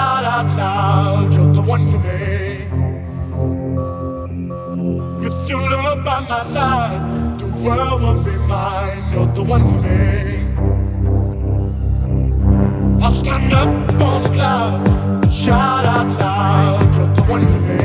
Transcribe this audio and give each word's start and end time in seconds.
la 0.00 0.20
la 0.26 0.36
la, 0.58 0.70
you're 1.34 1.52
the 1.56 1.62
one 1.74 1.84
for 1.90 2.00
me. 2.06 2.20
With 5.20 5.38
your 5.50 5.64
love 5.72 6.04
by 6.04 6.20
my 6.30 6.40
side, 6.54 7.00
the 7.42 7.48
world 7.64 7.98
will 8.02 8.22
be 8.28 8.36
mine. 8.52 9.00
You're 9.12 9.32
the 9.38 9.44
one 9.54 9.64
for 9.70 9.80
me. 9.86 10.00
I'll 13.02 13.16
stand 13.20 13.52
up 13.60 14.02
on 14.08 14.22
the 14.24 14.30
cloud, 14.36 15.32
shout 15.42 15.84
out 15.94 16.08
loud, 16.22 16.86
you're 16.96 17.12
the 17.18 17.24
one 17.34 17.46
for 17.52 17.60
me. 17.68 17.82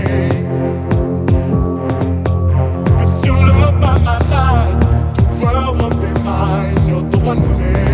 With 3.00 3.26
your 3.28 3.42
love 3.62 3.78
by 3.84 3.96
my 4.10 4.18
side, 4.32 4.78
the 5.18 5.26
world 5.42 5.74
will 5.80 5.96
be 6.04 6.12
mine. 6.30 6.78
You're 6.90 7.08
the 7.14 7.20
one 7.32 7.42
for 7.48 7.58
me. 7.64 7.85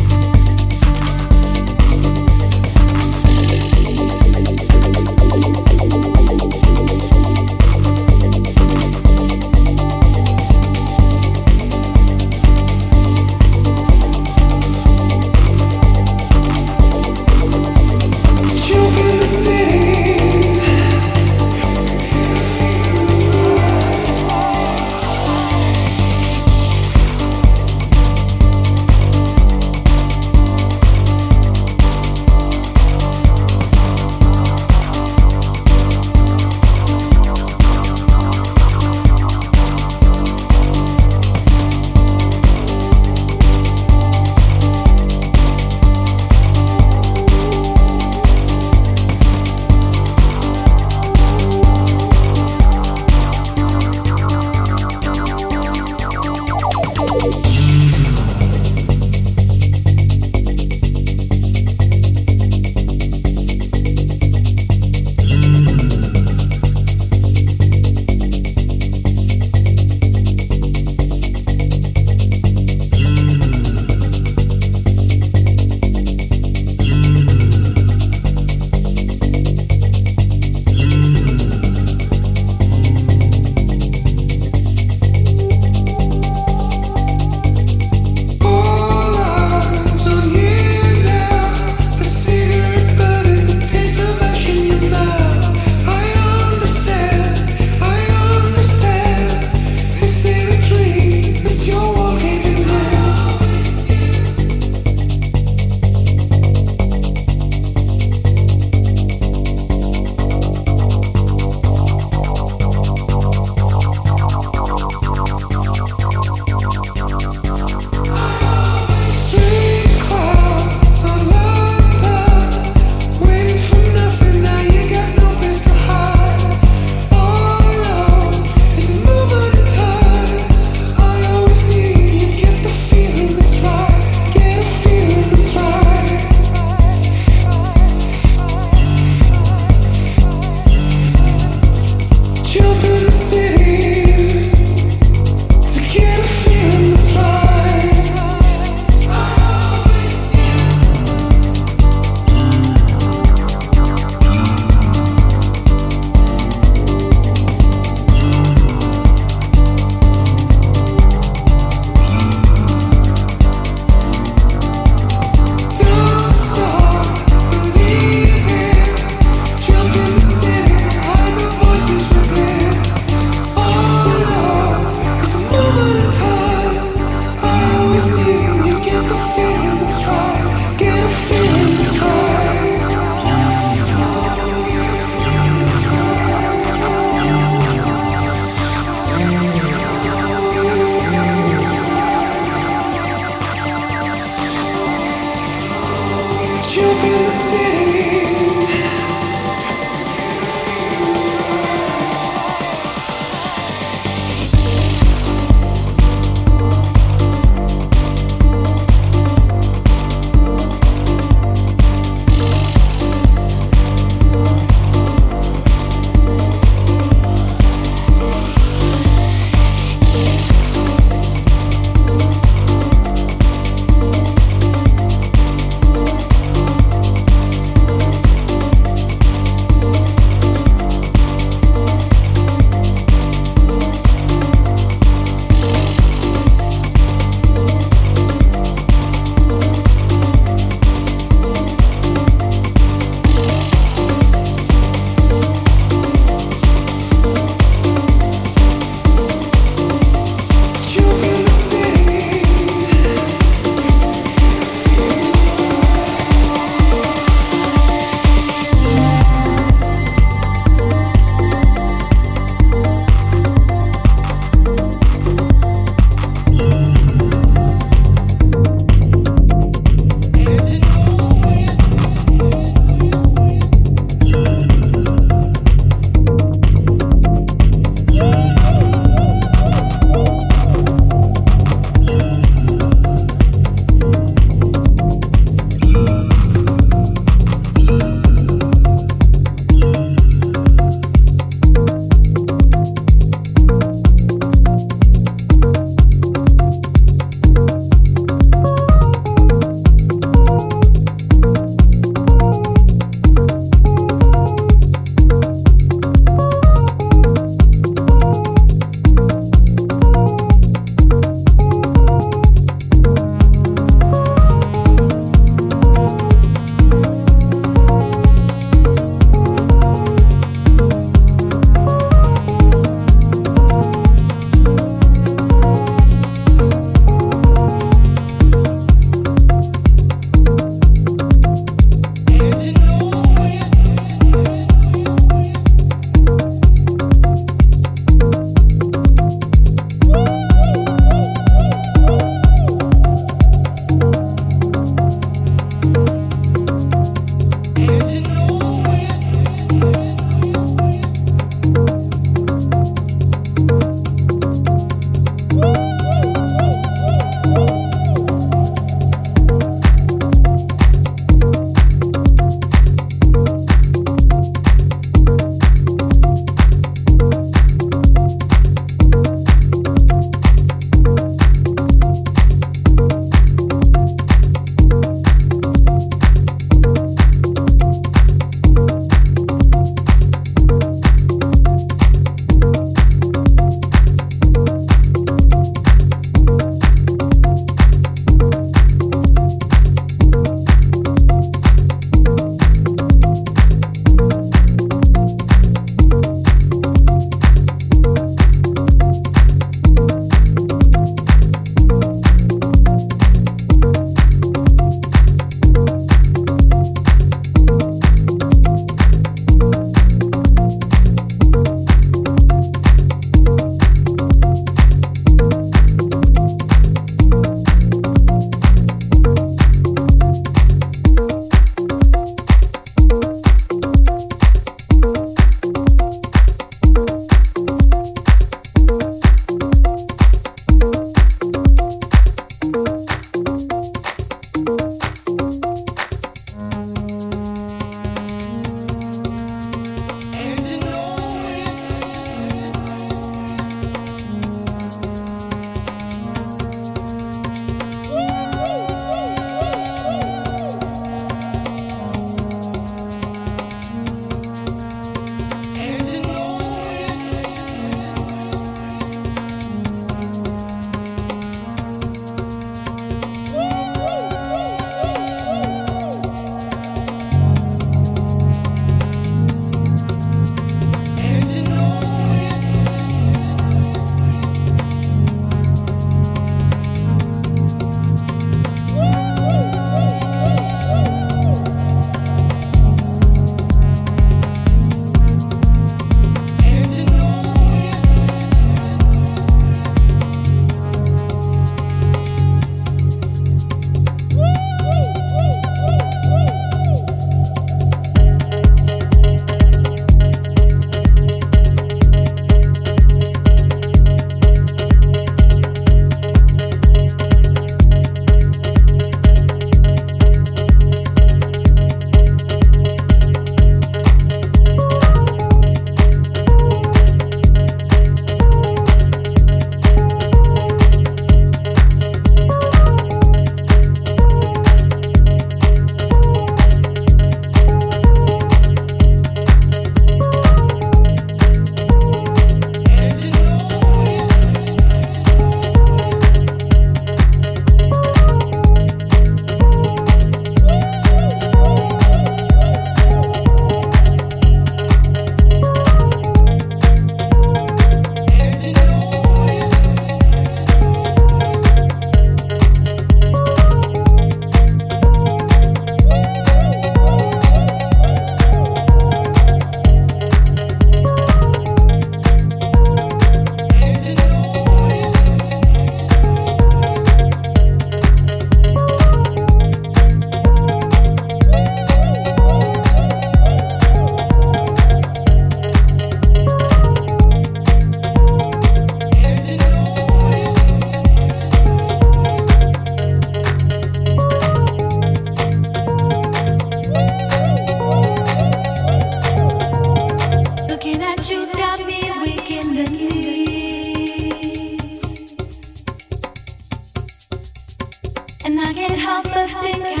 help 599.01 599.23
but 599.33 599.49
think. 599.49 600.00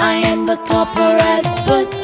I 0.00 0.14
am 0.26 0.46
the 0.46 0.56
corporate, 0.56 1.44
but 1.66 2.03